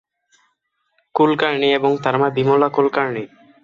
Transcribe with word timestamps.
কুলকার্নি 1.15 1.67
এবং 1.73 1.91
তার 2.03 2.15
মা 2.17 2.27
বিমলা 2.29 2.67
কুলকার্নি। 2.69 3.23